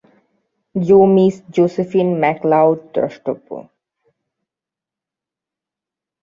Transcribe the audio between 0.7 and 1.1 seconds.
জো